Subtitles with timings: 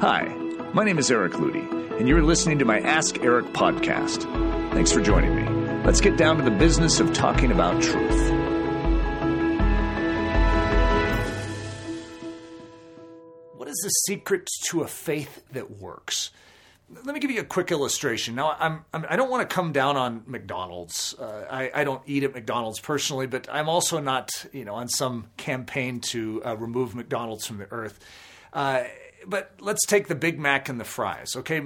[0.00, 0.28] Hi,
[0.74, 4.22] my name is Eric Ludy, and you're listening to my Ask Eric podcast.
[4.72, 5.42] Thanks for joining me.
[5.84, 8.30] Let's get down to the business of talking about truth.
[13.56, 16.30] What is the secret to a faith that works?
[16.88, 18.36] Let me give you a quick illustration.
[18.36, 21.16] Now, I'm, I'm I do not want to come down on McDonald's.
[21.18, 24.88] Uh, I, I, don't eat at McDonald's personally, but I'm also not, you know, on
[24.88, 27.98] some campaign to uh, remove McDonald's from the earth.
[28.52, 28.84] Uh,
[29.28, 31.36] but let's take the Big Mac and the fries.
[31.36, 31.62] Okay,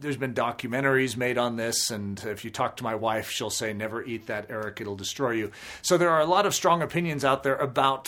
[0.00, 3.72] there's been documentaries made on this, and if you talk to my wife, she'll say,
[3.72, 4.80] "Never eat that, Eric.
[4.80, 8.06] It'll destroy you." So there are a lot of strong opinions out there about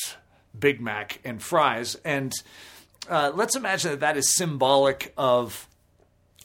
[0.58, 2.32] Big Mac and fries, and
[3.08, 5.68] uh, let's imagine that that is symbolic of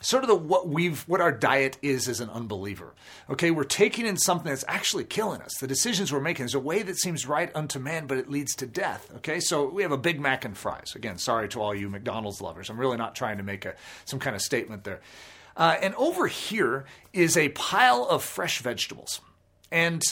[0.01, 2.93] sort of the what we've what our diet is as an unbeliever.
[3.29, 5.57] Okay, we're taking in something that's actually killing us.
[5.59, 8.55] The decisions we're making is a way that seems right unto man, but it leads
[8.55, 9.11] to death.
[9.17, 10.93] Okay, so we have a Big Mac and fries.
[10.95, 12.69] Again, sorry to all you McDonald's lovers.
[12.69, 15.01] I'm really not trying to make a some kind of statement there.
[15.55, 19.21] Uh, and over here is a pile of fresh vegetables,
[19.71, 20.03] and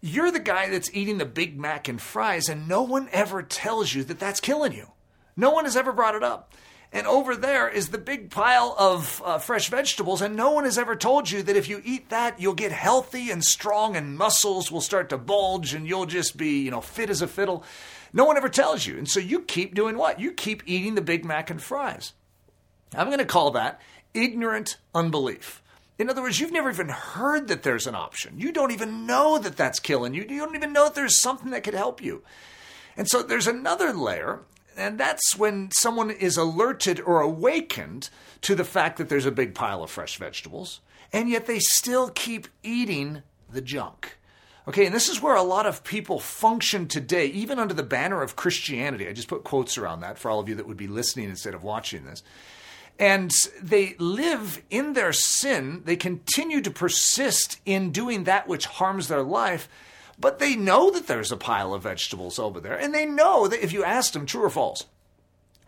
[0.00, 3.92] you're the guy that's eating the Big Mac and fries, and no one ever tells
[3.94, 4.92] you that that's killing you.
[5.36, 6.54] No one has ever brought it up.
[6.92, 10.78] And over there is the big pile of uh, fresh vegetables, and no one has
[10.78, 14.70] ever told you that if you eat that, you'll get healthy and strong, and muscles
[14.70, 17.64] will start to bulge, and you'll just be, you know, fit as a fiddle.
[18.12, 18.96] No one ever tells you.
[18.96, 20.20] And so you keep doing what?
[20.20, 22.12] You keep eating the Big Mac and fries.
[22.94, 23.80] I'm going to call that
[24.14, 25.62] ignorant unbelief.
[25.98, 28.38] In other words, you've never even heard that there's an option.
[28.38, 30.22] You don't even know that that's killing you.
[30.22, 32.22] You don't even know that there's something that could help you.
[32.96, 34.40] And so there's another layer,
[34.76, 38.10] and that's when someone is alerted or awakened
[38.42, 40.80] to the fact that there's a big pile of fresh vegetables,
[41.12, 44.18] and yet they still keep eating the junk.
[44.68, 48.22] Okay, and this is where a lot of people function today, even under the banner
[48.22, 49.08] of Christianity.
[49.08, 51.54] I just put quotes around that for all of you that would be listening instead
[51.54, 52.24] of watching this.
[52.98, 53.30] And
[53.62, 59.22] they live in their sin, they continue to persist in doing that which harms their
[59.22, 59.68] life
[60.18, 63.62] but they know that there's a pile of vegetables over there, and they know that
[63.62, 64.84] if you ask them true or false,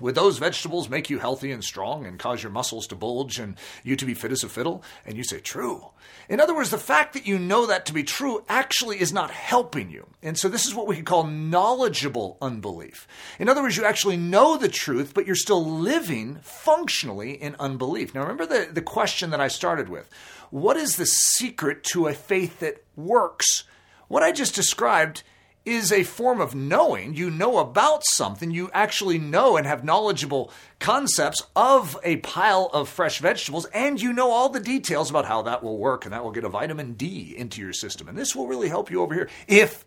[0.00, 3.56] would those vegetables make you healthy and strong and cause your muscles to bulge and
[3.82, 4.84] you to be fit as a fiddle?
[5.04, 5.91] And you say, true.
[6.28, 9.32] In other words, the fact that you know that to be true actually is not
[9.32, 10.06] helping you.
[10.22, 13.09] And so this is what we could call knowledgeable unbelief.
[13.41, 18.15] In other words, you actually know the truth, but you're still living functionally in unbelief.
[18.15, 20.09] Now, remember the, the question that I started with.
[20.50, 23.65] What is the secret to a faith that works
[24.09, 25.23] what I just described
[25.65, 27.15] is a form of knowing.
[27.15, 32.89] You know about something, you actually know and have knowledgeable concepts of a pile of
[32.89, 36.25] fresh vegetables, and you know all the details about how that will work, and that
[36.25, 38.09] will get a vitamin D into your system.
[38.09, 39.85] And this will really help you over here if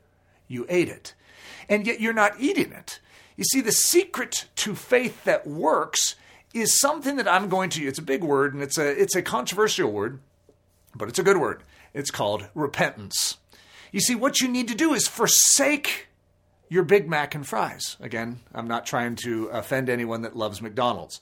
[0.47, 1.15] you ate it.
[1.67, 2.99] And yet you're not eating it.
[3.35, 6.15] You see, the secret to faith that works
[6.53, 9.21] is something that I'm going to, it's a big word and it's a, it's a
[9.21, 10.19] controversial word,
[10.93, 11.63] but it's a good word.
[11.93, 13.37] It's called repentance.
[13.91, 16.07] You see, what you need to do is forsake
[16.69, 17.97] your Big Mac and fries.
[17.99, 21.19] Again, I'm not trying to offend anyone that loves McDonald's.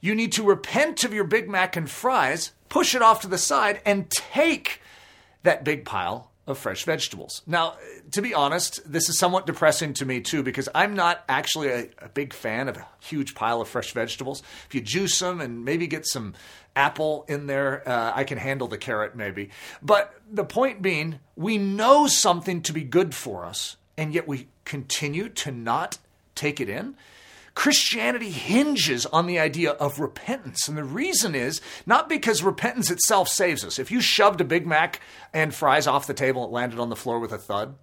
[0.00, 3.38] You need to repent of your Big Mac and fries, push it off to the
[3.38, 4.82] side, and take
[5.42, 7.42] that big pile of fresh vegetables.
[7.46, 7.76] Now,
[8.12, 11.88] to be honest, this is somewhat depressing to me too because I'm not actually a,
[11.98, 14.42] a, big fan of a huge pile of fresh vegetables.
[14.66, 16.34] If you juice them and maybe get some
[16.76, 19.50] apple in there, uh, I can handle the carrot maybe.
[19.82, 24.48] But the point being, we know something to be good for us, and yet we
[24.64, 25.98] continue to not
[26.34, 26.96] take it in.
[27.60, 30.66] Christianity hinges on the idea of repentance.
[30.66, 33.78] And the reason is not because repentance itself saves us.
[33.78, 35.02] If you shoved a Big Mac
[35.34, 37.74] and fries off the table and it landed on the floor with a thud,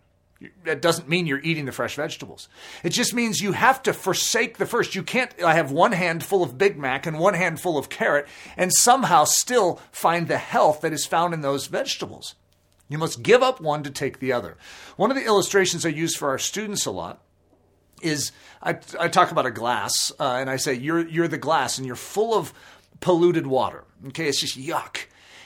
[0.63, 2.49] that doesn't mean you're eating the fresh vegetables.
[2.83, 4.95] It just means you have to forsake the first.
[4.95, 7.87] You can't I have one hand full of Big Mac and one hand full of
[7.87, 8.27] carrot
[8.57, 12.33] and somehow still find the health that is found in those vegetables.
[12.89, 14.57] You must give up one to take the other.
[14.95, 17.21] One of the illustrations I use for our students a lot
[18.01, 18.31] is
[18.61, 21.87] I, I talk about a glass uh, and I say you're you're the glass and
[21.87, 22.53] you're full of
[22.99, 23.83] polluted water.
[24.07, 25.05] Okay, it's just yuck.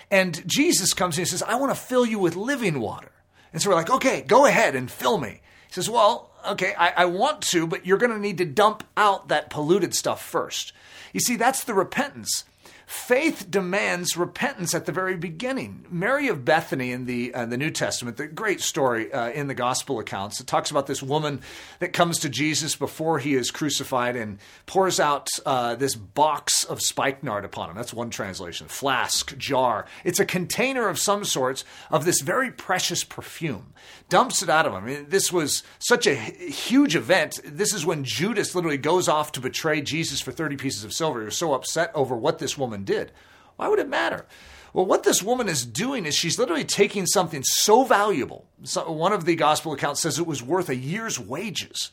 [0.09, 3.12] And Jesus comes and he says, "I want to fill you with living water."
[3.53, 6.89] And so we're like, "Okay, go ahead and fill me." He says, "Well, okay, I,
[6.98, 10.74] I want to, but you're going to need to dump out that polluted stuff first.
[11.13, 12.45] You see, that's the repentance.
[12.91, 15.85] Faith demands repentance at the very beginning.
[15.89, 19.53] Mary of Bethany in the uh, the New Testament, the great story uh, in the
[19.53, 21.39] gospel accounts, it talks about this woman
[21.79, 26.81] that comes to Jesus before he is crucified and pours out uh, this box of
[26.81, 27.77] spikenard upon him.
[27.77, 28.67] That's one translation.
[28.67, 29.85] Flask, jar.
[30.03, 33.73] It's a container of some sorts of this very precious perfume.
[34.09, 34.83] Dumps it out of him.
[34.83, 37.39] I mean, this was such a huge event.
[37.45, 41.21] This is when Judas literally goes off to betray Jesus for 30 pieces of silver.
[41.21, 43.12] He was so upset over what this woman did.
[43.57, 44.25] Why would it matter?
[44.74, 48.45] Well, what this woman is doing is she's literally taking something so valuable.
[48.63, 51.92] So one of the gospel accounts says it was worth a year's wages.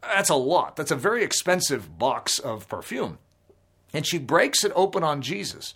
[0.00, 0.76] That's a lot.
[0.76, 3.18] That's a very expensive box of perfume.
[3.92, 5.74] And she breaks it open on Jesus.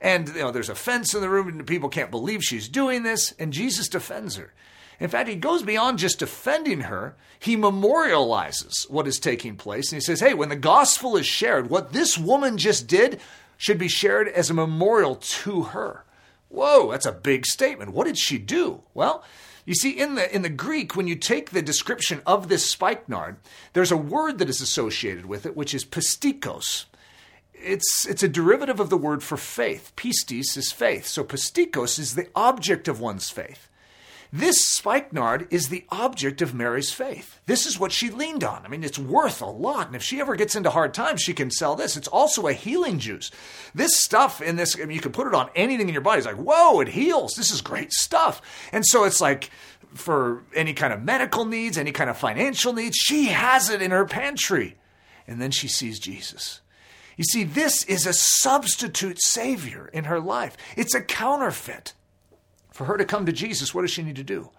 [0.00, 3.02] And you know, there's a fence in the room, and people can't believe she's doing
[3.02, 4.52] this, and Jesus defends her.
[5.00, 9.90] In fact, he goes beyond just defending her, he memorializes what is taking place.
[9.90, 13.20] And he says, hey, when the gospel is shared, what this woman just did
[13.56, 16.04] should be shared as a memorial to her.
[16.48, 17.92] Whoa, that's a big statement.
[17.92, 18.82] What did she do?
[18.94, 19.24] Well,
[19.64, 23.36] you see, in the in the Greek, when you take the description of this spikenard,
[23.72, 26.84] there's a word that is associated with it, which is pistikos.
[27.52, 29.92] It's it's a derivative of the word for faith.
[29.96, 33.68] Pistis is faith, so pistikos is the object of one's faith.
[34.32, 37.40] This spikenard is the object of Mary's faith.
[37.46, 38.64] This is what she leaned on.
[38.64, 39.86] I mean, it's worth a lot.
[39.86, 41.96] And if she ever gets into hard times, she can sell this.
[41.96, 43.30] It's also a healing juice.
[43.74, 46.18] This stuff in this, I mean, you can put it on anything in your body.
[46.18, 47.34] It's like, whoa, it heals.
[47.34, 48.42] This is great stuff.
[48.72, 49.50] And so it's like,
[49.94, 53.90] for any kind of medical needs, any kind of financial needs, she has it in
[53.90, 54.76] her pantry.
[55.26, 56.60] And then she sees Jesus.
[57.16, 60.56] You see, this is a substitute savior in her life.
[60.76, 61.94] It's a counterfeit.
[62.76, 64.50] For her to come to Jesus, what does she need to do?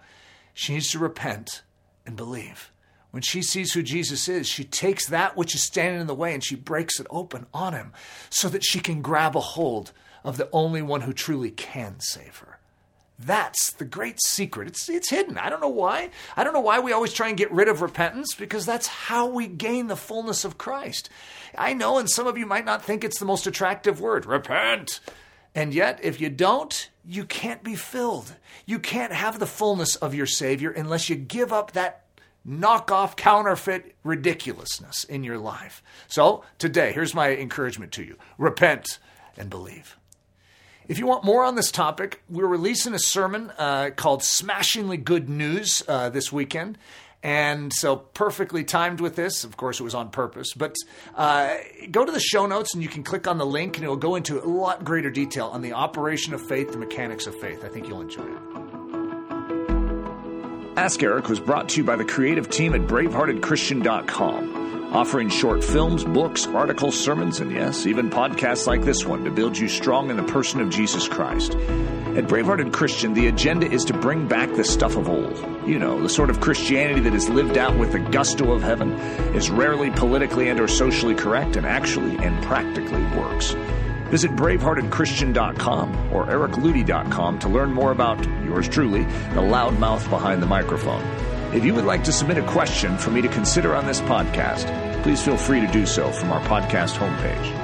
[0.52, 1.62] She needs to repent
[2.04, 2.72] and believe.
[3.12, 6.34] When she sees who Jesus is, she takes that which is standing in the way
[6.34, 7.92] and she breaks it open on him
[8.28, 9.92] so that she can grab a hold
[10.24, 12.58] of the only one who truly can save her.
[13.20, 14.66] That's the great secret.
[14.66, 15.38] It's, it's hidden.
[15.38, 16.10] I don't know why.
[16.36, 19.28] I don't know why we always try and get rid of repentance because that's how
[19.28, 21.08] we gain the fullness of Christ.
[21.56, 24.98] I know, and some of you might not think it's the most attractive word repent.
[25.54, 28.36] And yet, if you don't, you can't be filled.
[28.66, 32.04] You can't have the fullness of your Savior unless you give up that
[32.46, 35.82] knockoff, counterfeit ridiculousness in your life.
[36.06, 38.98] So, today, here's my encouragement to you repent
[39.38, 39.96] and believe.
[40.86, 45.28] If you want more on this topic, we're releasing a sermon uh, called Smashingly Good
[45.28, 46.78] News uh, this weekend.
[47.22, 49.42] And so, perfectly timed with this.
[49.42, 50.54] Of course, it was on purpose.
[50.54, 50.76] But
[51.16, 51.56] uh,
[51.90, 53.96] go to the show notes and you can click on the link, and it will
[53.96, 57.64] go into a lot greater detail on the operation of faith, the mechanics of faith.
[57.64, 58.58] I think you'll enjoy it.
[60.78, 66.04] Ask Eric was brought to you by the creative team at braveheartedchristian.com, offering short films,
[66.04, 70.16] books, articles, sermons, and yes, even podcasts like this one to build you strong in
[70.16, 71.54] the person of Jesus Christ.
[71.54, 75.57] At Bravehearted Christian, the agenda is to bring back the stuff of old.
[75.68, 78.92] You know, the sort of Christianity that is lived out with the gusto of heaven,
[79.34, 83.54] is rarely politically and or socially correct, and actually and practically works.
[84.08, 91.02] Visit braveheartedchristian.com or ericludy.com to learn more about yours truly, the loudmouth behind the microphone.
[91.54, 95.02] If you would like to submit a question for me to consider on this podcast,
[95.02, 97.54] please feel free to do so from our podcast homepage.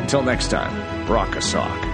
[0.00, 1.91] Until next time, rock a sock.